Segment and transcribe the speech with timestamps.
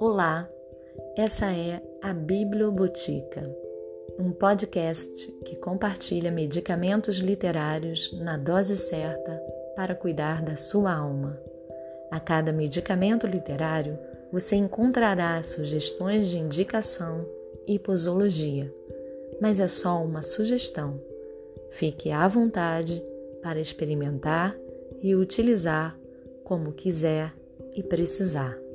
[0.00, 0.48] Olá,
[1.16, 3.52] essa é a Bibliobotica,
[4.16, 9.42] um podcast que compartilha medicamentos literários na dose certa
[9.74, 11.36] para cuidar da sua alma.
[12.12, 13.98] A cada medicamento literário,
[14.32, 17.26] você encontrará sugestões de indicação
[17.66, 18.72] e posologia,
[19.40, 21.00] mas é só uma sugestão.
[21.72, 23.04] Fique à vontade
[23.42, 24.56] para experimentar
[25.02, 25.98] e utilizar
[26.44, 27.34] como quiser
[27.74, 28.67] e precisar.